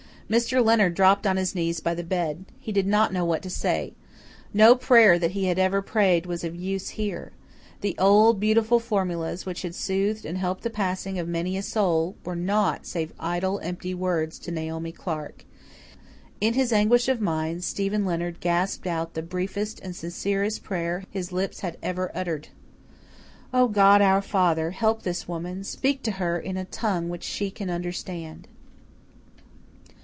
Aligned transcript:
Mr. 0.31 0.63
Leonard 0.63 0.93
dropped 0.95 1.27
on 1.27 1.35
his 1.35 1.53
knees 1.53 1.81
by 1.81 1.93
the 1.93 2.05
bed. 2.05 2.45
He 2.57 2.71
did 2.71 2.87
not 2.87 3.11
know 3.11 3.25
what 3.25 3.41
to 3.41 3.49
say. 3.49 3.91
No 4.53 4.75
prayer 4.75 5.19
that 5.19 5.31
he 5.31 5.47
had 5.47 5.59
ever 5.59 5.81
prayed 5.81 6.25
was 6.25 6.45
of 6.45 6.55
use 6.55 6.91
here. 6.91 7.33
The 7.81 7.97
old, 7.99 8.39
beautiful 8.39 8.79
formulas, 8.79 9.45
which 9.45 9.63
had 9.63 9.75
soothed 9.75 10.23
and 10.25 10.37
helped 10.37 10.63
the 10.63 10.69
passing 10.69 11.19
of 11.19 11.27
many 11.27 11.57
a 11.57 11.61
soul, 11.61 12.15
were 12.23 12.37
naught 12.37 12.85
save 12.85 13.11
idle, 13.19 13.59
empty 13.59 13.93
words 13.93 14.39
to 14.39 14.51
Naomi 14.51 14.93
Clark. 14.93 15.43
In 16.39 16.53
his 16.53 16.71
anguish 16.71 17.09
of 17.09 17.19
mind 17.19 17.65
Stephen 17.65 18.05
Leonard 18.05 18.39
gasped 18.39 18.87
out 18.87 19.15
the 19.15 19.21
briefest 19.21 19.81
and 19.81 19.93
sincerest 19.93 20.63
prayer 20.63 21.03
his 21.11 21.33
lips 21.33 21.59
had 21.59 21.75
ever 21.83 22.09
uttered. 22.15 22.47
"O, 23.53 23.67
God, 23.67 24.01
our 24.01 24.21
Father! 24.21 24.71
Help 24.71 25.03
this 25.03 25.27
woman. 25.27 25.65
Speak 25.65 26.01
to 26.03 26.11
her 26.11 26.39
in 26.39 26.55
a 26.55 26.63
tongue 26.63 27.09
which 27.09 27.23
she 27.25 27.51
can 27.51 27.69
understand." 27.69 28.47